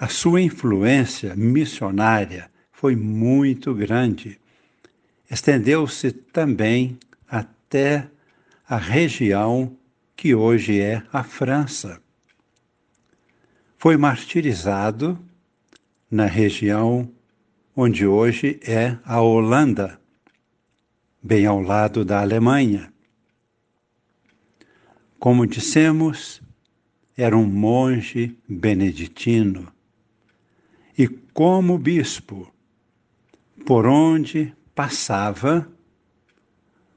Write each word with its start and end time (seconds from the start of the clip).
A 0.00 0.08
sua 0.08 0.40
influência 0.40 1.36
missionária 1.36 2.50
foi 2.72 2.96
muito 2.96 3.74
grande. 3.74 4.40
Estendeu-se 5.30 6.10
também 6.10 6.98
até 7.28 8.08
a 8.66 8.78
região 8.78 9.76
que 10.16 10.34
hoje 10.34 10.80
é 10.80 11.02
a 11.12 11.22
França. 11.22 12.00
Foi 13.76 13.98
martirizado 13.98 15.18
na 16.10 16.24
região 16.24 17.06
onde 17.76 18.06
hoje 18.06 18.58
é 18.62 18.96
a 19.04 19.20
Holanda, 19.20 20.00
bem 21.22 21.44
ao 21.44 21.60
lado 21.60 22.06
da 22.06 22.22
Alemanha. 22.22 22.90
Como 25.18 25.46
dissemos, 25.46 26.40
era 27.18 27.36
um 27.36 27.44
monge 27.44 28.34
beneditino 28.48 29.70
e 31.00 31.08
como 31.32 31.78
bispo, 31.78 32.52
por 33.64 33.86
onde 33.86 34.54
passava, 34.74 35.66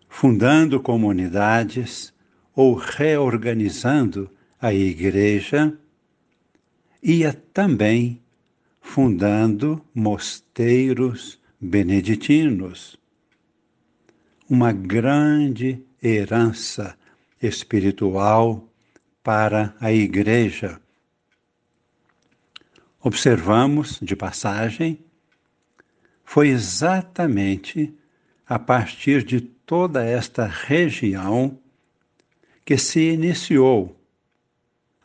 fundando 0.10 0.78
comunidades 0.82 2.14
ou 2.54 2.74
reorganizando 2.74 4.30
a 4.60 4.74
igreja, 4.74 5.74
ia 7.02 7.32
também 7.54 8.22
fundando 8.82 9.82
mosteiros 9.96 11.40
beneditinos. 11.58 13.00
Uma 14.50 14.74
grande 14.74 15.82
herança 16.04 16.98
espiritual 17.42 18.68
para 19.24 19.74
a 19.80 19.94
igreja 19.94 20.83
observamos 23.04 24.00
de 24.02 24.16
passagem, 24.16 25.04
foi 26.24 26.48
exatamente 26.48 27.94
a 28.48 28.58
partir 28.58 29.24
de 29.24 29.42
toda 29.42 30.04
esta 30.06 30.46
região 30.46 31.60
que 32.64 32.78
se 32.78 33.12
iniciou 33.12 34.00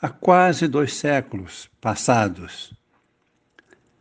há 0.00 0.08
quase 0.08 0.68
dois 0.68 0.94
séculos 0.94 1.68
passados 1.80 2.72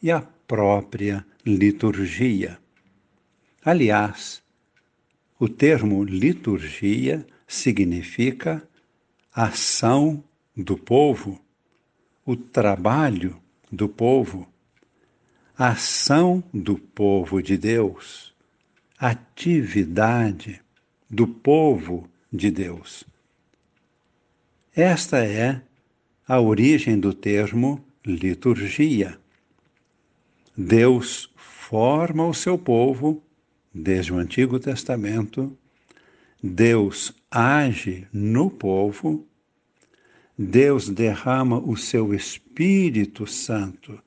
e 0.03 0.11
a 0.11 0.21
própria 0.21 1.25
liturgia. 1.47 2.59
Aliás, 3.65 4.43
o 5.39 5.49
termo 5.49 6.03
liturgia 6.03 7.25
significa 7.47 8.67
ação 9.33 10.23
do 10.57 10.77
povo, 10.77 11.41
o 12.27 12.35
trabalho 12.35 13.41
do 13.71 13.89
povo, 13.89 14.49
a 15.57 15.69
ação 15.69 16.43
do 16.53 16.77
povo 16.77 17.41
de 17.41 17.57
Deus 17.57 18.37
atividade 18.99 20.61
do 21.09 21.27
povo 21.27 22.09
de 22.33 22.51
Deus. 22.51 23.05
Esta 24.75 25.25
é 25.25 25.61
a 26.27 26.41
origem 26.41 26.99
do 26.99 27.15
termo 27.15 27.85
liturgia. 28.05 29.19
Deus 30.57 31.31
forma 31.37 32.27
o 32.27 32.35
seu 32.35 32.59
povo 32.59 33.23
desde 33.73 34.13
o 34.13 34.19
Antigo 34.19 34.59
Testamento, 34.59 35.57
Deus 36.43 37.15
age 37.31 38.07
no 38.13 38.51
povo, 38.51 39.27
Deus 40.37 40.89
derrama 40.89 41.59
o 41.59 41.77
seu 41.77 42.15
Espírito 42.15 43.27
Santo 43.27 44.01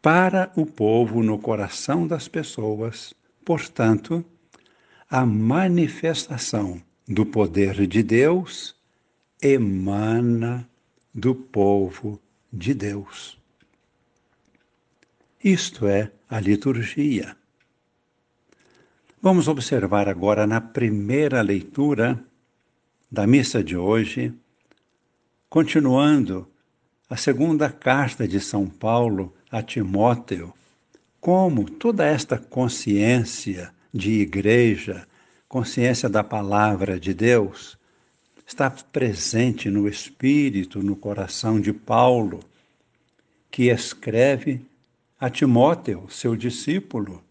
para 0.00 0.52
o 0.56 0.66
povo 0.66 1.22
no 1.22 1.38
coração 1.38 2.06
das 2.06 2.26
pessoas 2.26 3.14
Portanto, 3.44 4.24
a 5.10 5.26
manifestação 5.26 6.82
do 7.06 7.26
poder 7.26 7.86
de 7.86 8.02
Deus 8.02 8.74
emana 9.40 10.68
do 11.12 11.34
povo 11.34 12.20
de 12.52 12.72
Deus. 12.72 13.38
Isto 15.42 15.86
é 15.86 16.10
a 16.30 16.38
liturgia. 16.38 17.36
Vamos 19.20 19.48
observar 19.48 20.08
agora 20.08 20.46
na 20.46 20.60
primeira 20.60 21.42
leitura 21.42 22.22
da 23.10 23.26
missa 23.26 23.62
de 23.62 23.76
hoje, 23.76 24.32
continuando 25.48 26.48
a 27.10 27.16
segunda 27.16 27.70
carta 27.70 28.26
de 28.26 28.40
São 28.40 28.66
Paulo 28.68 29.34
a 29.50 29.62
Timóteo, 29.62 30.54
como 31.22 31.70
toda 31.70 32.04
esta 32.04 32.36
consciência 32.36 33.72
de 33.94 34.10
igreja, 34.10 35.06
consciência 35.48 36.08
da 36.08 36.24
palavra 36.24 36.98
de 36.98 37.14
Deus 37.14 37.78
está 38.44 38.68
presente 38.68 39.70
no 39.70 39.88
espírito, 39.88 40.82
no 40.82 40.96
coração 40.96 41.60
de 41.60 41.72
Paulo, 41.72 42.40
que 43.52 43.68
escreve 43.70 44.66
a 45.20 45.30
Timóteo, 45.30 46.10
seu 46.10 46.34
discípulo. 46.34 47.22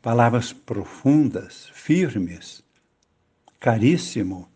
Palavras 0.00 0.52
profundas, 0.52 1.68
firmes, 1.72 2.62
caríssimo, 3.58 4.48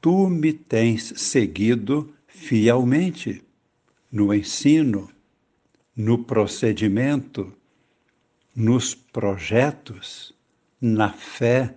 tu 0.00 0.28
me 0.28 0.52
tens 0.52 1.14
seguido 1.16 2.14
fielmente 2.28 3.42
no 4.12 4.32
ensino, 4.32 5.10
no 6.00 6.24
procedimento, 6.24 7.52
nos 8.56 8.94
projetos, 8.94 10.34
na 10.80 11.12
fé, 11.12 11.74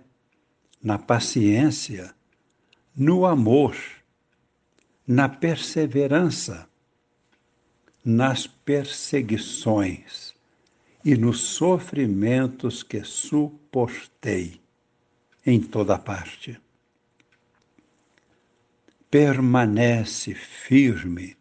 na 0.82 0.98
paciência, 0.98 2.14
no 2.96 3.26
amor, 3.26 3.76
na 5.06 5.28
perseverança, 5.28 6.66
nas 8.02 8.46
perseguições 8.46 10.34
e 11.04 11.14
nos 11.16 11.40
sofrimentos 11.40 12.82
que 12.82 13.04
suportei 13.04 14.58
em 15.44 15.60
toda 15.60 15.98
parte. 15.98 16.58
Permanece 19.10 20.34
firme 20.34 21.36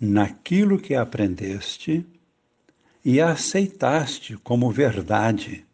naquilo 0.00 0.78
que 0.78 0.94
aprendeste 0.94 2.06
e 3.04 3.20
aceitaste 3.20 4.36
como 4.38 4.70
verdade. 4.70 5.64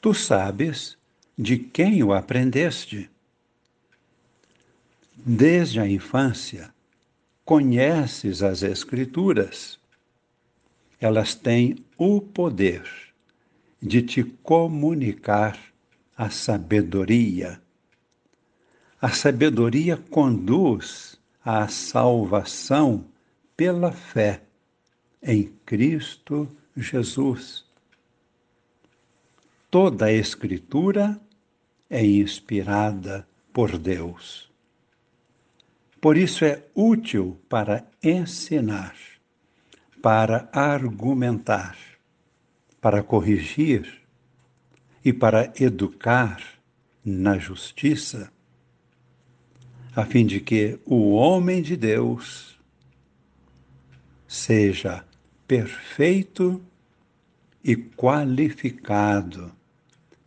Tu 0.00 0.14
sabes 0.14 0.98
de 1.36 1.58
quem 1.58 2.02
o 2.02 2.12
aprendeste. 2.12 3.10
Desde 5.16 5.80
a 5.80 5.88
infância, 5.88 6.72
conheces 7.44 8.42
as 8.42 8.62
Escrituras. 8.62 9.78
Elas 11.00 11.34
têm 11.34 11.76
o 11.96 12.20
poder 12.20 12.82
de 13.80 14.02
te 14.02 14.24
comunicar 14.24 15.58
a 16.16 16.30
sabedoria. 16.30 17.60
A 19.00 19.10
sabedoria 19.10 19.96
conduz 19.96 21.20
à 21.44 21.68
salvação 21.68 23.04
pela 23.56 23.92
fé 23.92 24.42
em 25.22 25.52
Cristo 25.66 26.48
Jesus. 26.76 27.64
Toda 29.70 30.06
a 30.06 30.12
Escritura 30.12 31.20
é 31.90 32.04
inspirada 32.04 33.26
por 33.52 33.78
Deus. 33.78 34.50
Por 36.00 36.16
isso 36.16 36.44
é 36.44 36.62
útil 36.74 37.40
para 37.48 37.86
ensinar, 38.02 38.94
para 40.02 40.48
argumentar, 40.52 41.76
para 42.80 43.02
corrigir 43.02 44.02
e 45.04 45.12
para 45.12 45.52
educar 45.58 46.42
na 47.04 47.38
justiça, 47.38 48.32
a 49.94 50.04
fim 50.04 50.26
de 50.26 50.40
que 50.40 50.80
o 50.84 51.12
homem 51.12 51.62
de 51.62 51.76
Deus 51.76 52.58
seja 54.26 55.04
perfeito 55.46 56.60
e 57.62 57.76
qualificado 57.76 59.52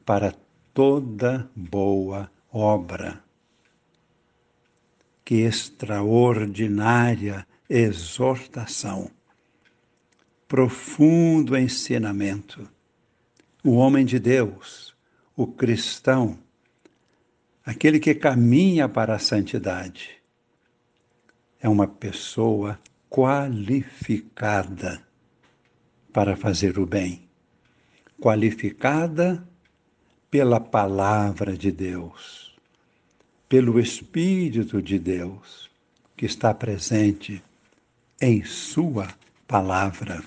para 0.06 0.34
toda 0.74 1.50
boa 1.54 2.32
obra. 2.52 3.22
Que 5.26 5.42
extraordinária 5.42 7.46
exortação, 7.70 9.12
profundo 10.48 11.58
ensinamento. 11.58 12.70
O 13.62 13.72
homem 13.72 14.06
de 14.06 14.18
Deus, 14.18 14.96
o 15.36 15.46
cristão, 15.46 16.40
aquele 17.68 18.00
que 18.00 18.16
caminha 18.16 18.88
para 18.88 19.16
a 19.16 19.20
santidade, 19.20 20.12
é 21.60 21.68
uma 21.68 21.86
pessoa 21.86 22.80
qualificada 23.10 25.06
para 26.14 26.38
fazer 26.38 26.80
o 26.80 26.86
bem, 26.86 27.28
qualificada 28.22 29.46
pela 30.32 30.62
palavra 30.62 31.58
de 31.58 31.70
Deus, 31.70 32.56
pelo 33.50 33.78
Espírito 33.82 34.82
de 34.82 34.98
Deus 34.98 35.70
que 36.16 36.26
está 36.26 36.54
presente 36.54 37.44
em 38.22 38.46
Sua 38.46 39.10
palavra. 39.46 40.24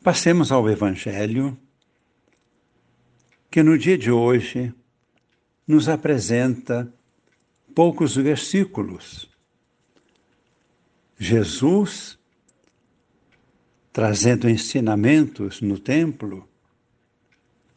Passemos 0.00 0.52
ao 0.52 0.70
Evangelho, 0.70 1.58
que 3.50 3.64
no 3.64 3.76
dia 3.76 3.98
de 3.98 4.12
hoje 4.12 4.72
nos 5.66 5.88
apresenta 5.88 6.92
poucos 7.74 8.16
versículos. 8.16 9.28
Jesus 11.18 12.18
trazendo 13.92 14.48
ensinamentos 14.48 15.60
no 15.60 15.78
templo 15.78 16.48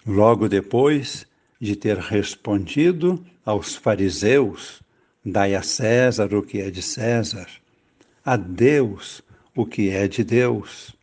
Logo 0.07 0.47
depois 0.47 1.27
de 1.59 1.75
ter 1.75 1.97
respondido 1.97 3.21
aos 3.43 3.75
fariseus: 3.75 4.81
Dai 5.23 5.53
a 5.53 5.61
César 5.61 6.33
o 6.33 6.41
que 6.41 6.61
é 6.61 6.71
de 6.71 6.81
César, 6.81 7.49
a 8.23 8.37
Deus 8.37 9.21
o 9.53 9.65
que 9.65 9.89
é 9.89 10.07
de 10.07 10.23
Deus. 10.23 10.95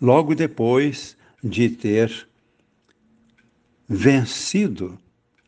Logo 0.00 0.36
depois 0.36 1.16
de 1.42 1.68
ter 1.68 2.28
vencido 3.88 4.96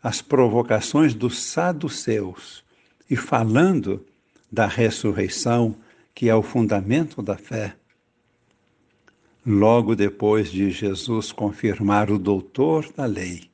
as 0.03 0.21
provocações 0.21 1.15
dos 1.15 1.39
saduceus 1.39 2.65
e 3.09 3.15
falando 3.15 4.05
da 4.51 4.67
ressurreição, 4.67 5.77
que 6.15 6.29
é 6.29 6.35
o 6.35 6.43
fundamento 6.43 7.23
da 7.23 7.37
fé, 7.37 7.77
logo 9.47 9.95
depois 9.95 10.51
de 10.51 10.71
Jesus 10.71 11.31
confirmar 11.31 12.11
o 12.11 12.19
doutor 12.19 12.93
da 12.93 13.07
lei, 13.07 13.51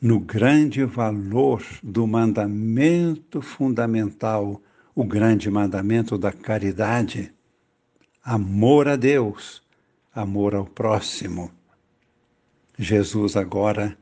no 0.00 0.20
grande 0.20 0.84
valor 0.84 1.62
do 1.82 2.06
mandamento 2.06 3.40
fundamental, 3.40 4.60
o 4.94 5.04
grande 5.04 5.50
mandamento 5.50 6.18
da 6.18 6.30
caridade, 6.30 7.32
amor 8.22 8.86
a 8.86 8.96
Deus, 8.96 9.62
amor 10.14 10.54
ao 10.54 10.66
próximo. 10.66 11.50
Jesus 12.78 13.36
agora 13.36 13.96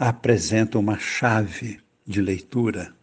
apresenta 0.00 0.78
uma 0.78 0.98
chave 0.98 1.78
de 2.06 2.22
leitura 2.22 2.94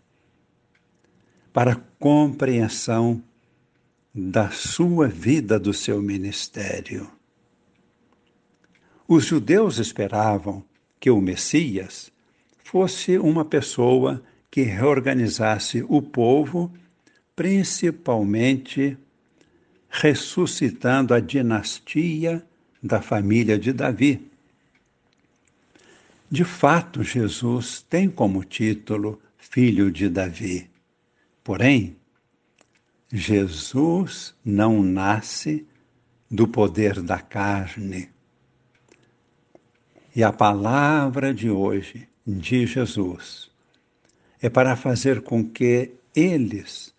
para 1.53 1.73
a 1.73 1.81
compreensão 1.99 3.23
da 4.11 4.49
sua 4.49 5.07
vida, 5.07 5.59
do 5.59 5.75
seu 5.75 6.01
ministério. 6.01 7.07
Os 9.07 9.25
judeus 9.25 9.77
esperavam 9.77 10.65
que 10.99 11.11
o 11.11 11.21
Messias 11.21 12.11
fosse 12.63 13.19
uma 13.19 13.45
pessoa 13.45 14.23
que 14.49 14.63
reorganizasse 14.63 15.85
o 15.87 16.01
povo, 16.01 16.73
principalmente 17.35 18.97
ressuscitando 19.87 21.13
a 21.13 21.19
dinastia 21.19 22.43
da 22.81 23.03
família 23.03 23.57
de 23.59 23.71
Davi. 23.71 24.31
De 26.29 26.43
fato, 26.43 27.03
Jesus 27.03 27.81
tem 27.81 28.09
como 28.09 28.43
título 28.43 29.21
Filho 29.37 29.89
de 29.89 30.09
Davi. 30.09 30.69
Porém, 31.41 31.95
Jesus 33.09 34.35
não 34.43 34.83
nasce 34.83 35.65
do 36.29 36.45
poder 36.45 37.01
da 37.01 37.19
carne. 37.19 38.09
E 40.13 40.21
a 40.21 40.33
palavra 40.33 41.33
de 41.33 41.49
hoje 41.49 42.09
de 42.25 42.65
Jesus 42.65 43.49
é 44.41 44.49
para 44.49 44.75
fazer 44.75 45.21
com 45.21 45.47
que 45.47 45.91
eles 46.13 46.93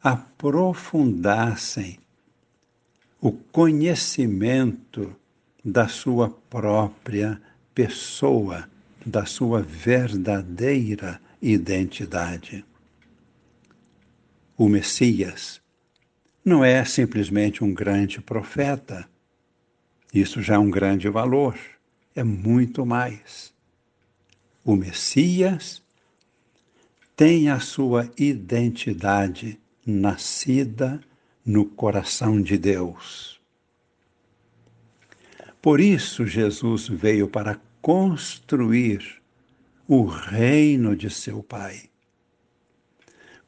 aprofundassem 0.00 1.98
o 3.20 3.32
conhecimento 3.32 5.16
da 5.64 5.88
sua 5.88 6.30
própria 6.30 7.40
pessoa, 7.74 8.68
da 9.04 9.26
sua 9.26 9.60
verdadeira 9.60 11.20
identidade 11.42 12.64
o 14.56 14.68
Messias, 14.68 15.60
não 16.44 16.64
é 16.64 16.84
simplesmente 16.84 17.64
um 17.64 17.74
grande 17.74 18.20
profeta. 18.20 19.08
Isso 20.12 20.40
já 20.40 20.54
é 20.54 20.58
um 20.58 20.70
grande 20.70 21.08
valor, 21.08 21.58
é 22.14 22.22
muito 22.22 22.86
mais. 22.86 23.52
O 24.64 24.76
Messias 24.76 25.82
tem 27.16 27.48
a 27.48 27.58
sua 27.58 28.10
identidade 28.16 29.58
nascida 29.84 31.00
no 31.44 31.64
coração 31.64 32.40
de 32.40 32.56
Deus. 32.56 33.33
Por 35.64 35.80
isso, 35.80 36.26
Jesus 36.26 36.88
veio 36.88 37.26
para 37.26 37.58
construir 37.80 39.02
o 39.88 40.04
reino 40.04 40.94
de 40.94 41.08
seu 41.08 41.42
Pai. 41.42 41.84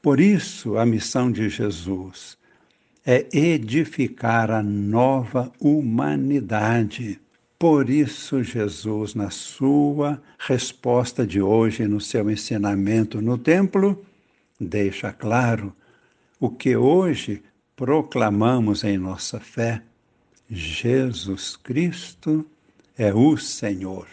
Por 0.01 0.19
isso, 0.19 0.79
a 0.79 0.87
missão 0.87 1.31
de 1.31 1.51
Jesus 1.51 2.39
é 3.05 3.27
edificar 3.37 4.51
a 4.51 4.63
nova 4.63 5.53
humanidade. 5.61 7.21
Por 7.59 7.91
isso, 7.91 8.43
Jesus, 8.43 9.15
na 9.15 9.29
sua 9.29 10.19
resposta 10.39 11.27
de 11.27 11.43
hoje, 11.43 11.87
no 11.87 12.01
seu 12.01 12.31
ensinamento 12.31 13.21
no 13.21 13.37
templo, 13.37 14.03
deixa 14.59 15.13
claro 15.13 15.71
o 16.41 16.49
que 16.49 16.79
hoje 16.79 17.43
proclamamos 17.77 18.85
em 18.85 18.97
nossa 18.97 19.39
fé: 19.39 19.83
Jesus 20.50 21.57
Cristo 21.57 22.47
é 22.97 23.12
o 23.12 23.37
Senhor. 23.37 24.07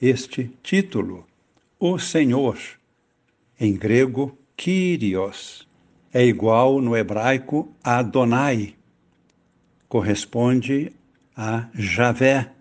Este 0.00 0.48
título, 0.62 1.26
o 1.78 1.98
Senhor, 1.98 2.56
em 3.58 3.74
grego, 3.74 4.38
Kyrios, 4.56 5.66
é 6.12 6.24
igual 6.24 6.80
no 6.80 6.96
hebraico 6.96 7.74
Adonai, 7.82 8.76
corresponde 9.88 10.92
a 11.36 11.68
Javé. 11.74 12.52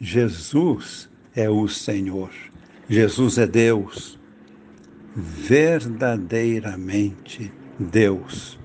Jesus 0.00 1.10
é 1.34 1.50
o 1.50 1.66
Senhor. 1.68 2.30
Jesus 2.88 3.36
é 3.38 3.46
Deus, 3.46 4.18
verdadeiramente 5.14 7.52
Deus 7.78 8.58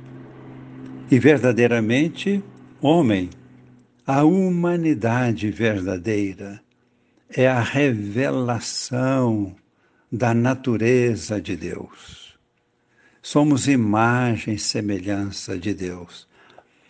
e 1.10 1.18
verdadeiramente 1.20 2.44
homem. 2.84 3.30
A 4.06 4.26
humanidade 4.26 5.50
verdadeira 5.50 6.62
é 7.30 7.48
a 7.48 7.62
revelação 7.62 9.56
da 10.12 10.34
natureza 10.34 11.40
de 11.40 11.56
Deus. 11.56 12.38
Somos 13.22 13.70
imagem 13.70 14.56
e 14.56 14.60
semelhança 14.60 15.58
de 15.58 15.74
Deus. 15.74 16.28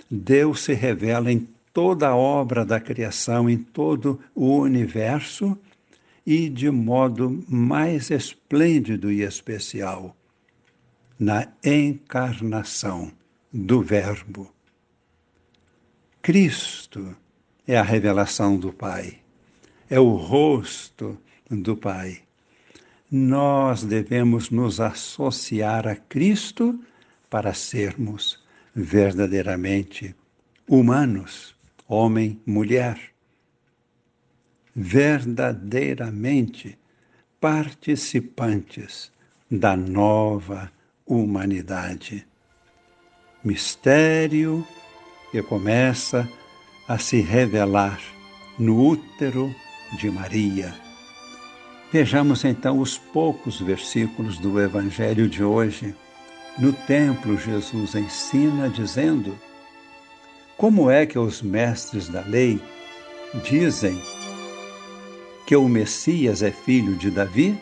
Deus 0.10 0.64
se 0.64 0.74
revela 0.74 1.32
em 1.32 1.48
toda 1.72 2.08
a 2.08 2.16
obra 2.16 2.66
da 2.66 2.80
criação, 2.80 3.48
em 3.48 3.60
todo 3.60 4.20
o 4.34 4.58
universo 4.58 5.56
e 6.26 6.50
de 6.50 6.72
modo 6.72 7.46
mais 7.48 8.10
esplêndido 8.10 9.12
e 9.12 9.22
especial 9.22 10.18
na 11.20 11.48
encarnação 11.64 13.12
do 13.54 13.82
Verbo. 13.82 14.53
Cristo 16.24 17.16
é 17.68 17.78
a 17.78 17.84
revelação 17.84 18.58
do 18.58 18.72
Pai, 18.72 19.20
é 19.90 20.00
o 20.00 20.16
rosto 20.16 21.20
do 21.52 21.76
Pai. 21.76 22.22
Nós 23.12 23.84
devemos 23.84 24.50
nos 24.50 24.80
associar 24.80 25.86
a 25.86 25.98
Cristo 25.98 26.80
para 27.30 27.54
sermos 27.54 28.42
verdadeiramente 28.74 30.16
humanos, 30.66 31.54
homem, 31.90 32.42
mulher, 32.46 32.98
verdadeiramente 34.74 36.80
participantes 37.38 39.12
da 39.52 39.76
nova 39.76 40.72
humanidade. 41.06 42.26
Mistério 43.44 44.66
que 45.34 45.42
começa 45.42 46.30
a 46.88 47.00
se 47.00 47.20
revelar 47.20 48.00
no 48.60 48.80
útero 48.80 49.54
de 49.98 50.12
Maria. 50.12 50.72
Vejamos 51.92 52.46
então 52.46 52.78
os 52.78 53.00
poucos 53.00 53.60
versículos 53.60 54.38
do 54.38 54.62
Evangelho 54.62 55.28
de 55.28 55.44
hoje. 55.44 55.96
No 56.60 56.72
templo, 56.72 57.36
Jesus 57.36 57.96
ensina 57.96 58.70
dizendo: 58.70 59.36
Como 60.56 60.92
é 60.92 61.04
que 61.04 61.18
os 61.18 61.42
mestres 61.42 62.08
da 62.08 62.22
lei 62.22 62.62
dizem 63.44 64.00
que 65.48 65.56
o 65.56 65.68
Messias 65.68 66.44
é 66.44 66.52
filho 66.52 66.96
de 66.96 67.10
Davi? 67.10 67.58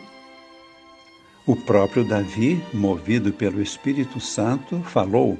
O 1.46 1.56
próprio 1.56 2.04
Davi, 2.04 2.62
movido 2.74 3.32
pelo 3.32 3.62
Espírito 3.62 4.20
Santo, 4.20 4.82
falou: 4.82 5.38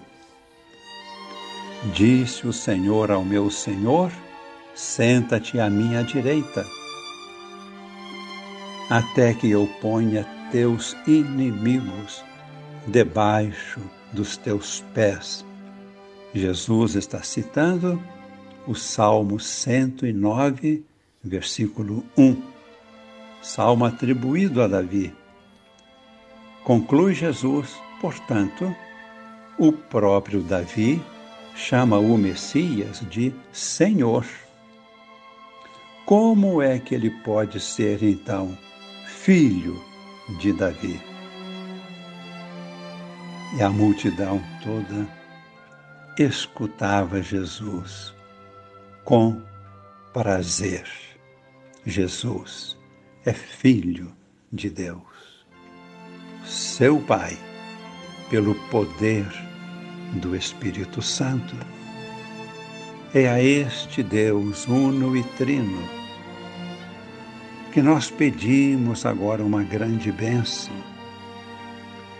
Disse 1.92 2.46
o 2.46 2.52
Senhor 2.52 3.10
ao 3.10 3.24
meu 3.24 3.50
Senhor: 3.50 4.12
Senta-te 4.74 5.58
à 5.58 5.68
minha 5.68 6.02
direita, 6.04 6.64
até 8.88 9.34
que 9.34 9.50
eu 9.50 9.66
ponha 9.80 10.24
teus 10.52 10.96
inimigos 11.06 12.24
debaixo 12.86 13.80
dos 14.12 14.36
teus 14.36 14.84
pés. 14.94 15.44
Jesus 16.32 16.94
está 16.94 17.22
citando 17.22 18.00
o 18.66 18.74
Salmo 18.74 19.40
109, 19.40 20.84
versículo 21.22 22.04
1, 22.16 22.40
salmo 23.42 23.84
atribuído 23.84 24.62
a 24.62 24.68
Davi 24.68 25.12
Conclui 26.64 27.12
Jesus, 27.12 27.76
portanto, 28.00 28.72
o 29.58 29.72
próprio 29.72 30.40
Davi 30.42 31.02
chama 31.54 31.98
o 31.98 32.16
Messias 32.16 33.00
de 33.08 33.32
Senhor. 33.52 34.26
Como 36.04 36.60
é 36.60 36.78
que 36.78 36.94
ele 36.94 37.10
pode 37.10 37.60
ser, 37.60 38.02
então, 38.02 38.56
filho 39.06 39.80
de 40.38 40.52
Davi? 40.52 41.00
E 43.56 43.62
a 43.62 43.68
multidão 43.68 44.42
toda 44.62 45.06
escutava 46.18 47.22
Jesus 47.22 48.12
com 49.04 49.40
prazer. 50.12 50.84
Jesus 51.84 52.76
é 53.24 53.32
filho 53.32 54.12
de 54.52 54.68
Deus 54.70 55.12
seu 56.44 57.00
Pai, 57.00 57.36
pelo 58.28 58.54
poder 58.68 59.26
do 60.12 60.36
Espírito 60.36 61.00
Santo. 61.00 61.56
É 63.14 63.28
a 63.28 63.42
este 63.42 64.02
Deus 64.02 64.66
uno 64.66 65.16
e 65.16 65.22
trino 65.36 65.82
que 67.72 67.80
nós 67.80 68.10
pedimos 68.10 69.06
agora 69.06 69.42
uma 69.42 69.62
grande 69.62 70.12
bênção. 70.12 70.74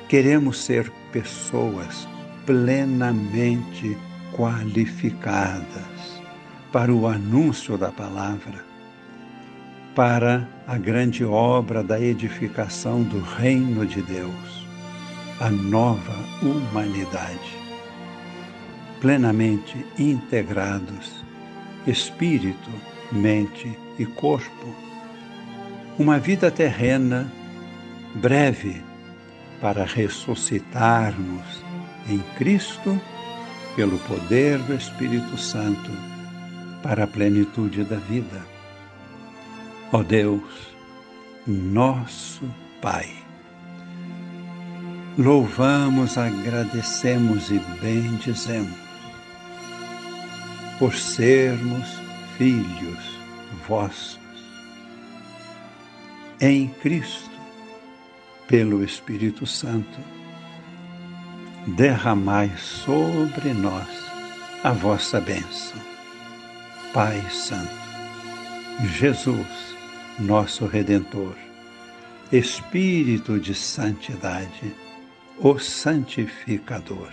Queremos 0.09 0.65
ser 0.65 0.91
pessoas 1.13 2.09
plenamente 2.47 3.97
qualificadas 4.33 6.23
para 6.73 6.93
o 6.93 7.07
anúncio 7.07 7.77
da 7.77 7.93
palavra 7.93 8.73
para 9.95 10.49
a 10.67 10.79
grande 10.79 11.25
obra 11.25 11.83
da 11.83 12.01
edificação 12.01 13.03
do 13.03 13.21
reino 13.21 13.85
de 13.85 14.01
Deus, 14.01 14.67
a 15.39 15.51
nova 15.51 16.15
humanidade, 16.43 17.59
plenamente 19.03 19.85
integrados, 19.99 21.25
espírito, 21.89 22.71
mente 23.11 23.77
e 23.99 24.07
corpo, 24.07 24.73
uma 25.99 26.21
vida 26.21 26.53
terrena 26.53 27.31
breve 28.15 28.81
para 29.61 29.85
ressuscitarmos 29.85 31.65
em 32.09 32.21
Cristo 32.39 32.99
pelo 33.75 33.99
poder 33.99 34.59
do 34.59 34.75
Espírito 34.75 35.37
Santo 35.37 35.91
para 36.81 37.03
a 37.03 37.07
plenitude 37.09 37.83
da 37.83 37.97
vida 37.97 38.53
Ó 39.93 40.03
Deus, 40.03 40.75
nosso 41.47 42.43
Pai. 42.81 43.13
Louvamos, 45.19 46.17
agradecemos 46.17 47.51
e 47.51 47.59
bendizemos 47.83 48.92
por 50.83 50.97
sermos 50.97 51.87
filhos 52.37 52.99
vossos 53.69 54.19
em 56.41 56.67
Cristo, 56.83 57.31
pelo 58.49 58.83
Espírito 58.83 59.47
Santo. 59.47 60.01
Derramai 61.77 62.51
sobre 62.57 63.55
nós 63.55 63.87
a 64.65 64.73
vossa 64.73 65.21
bênção. 65.21 65.79
Pai 66.93 67.23
Santo, 67.31 67.71
Jesus, 68.99 69.77
nosso 70.19 70.67
Redentor, 70.67 71.37
Espírito 72.33 73.39
de 73.39 73.55
Santidade, 73.55 74.75
o 75.39 75.61
Santificador. 75.61 77.13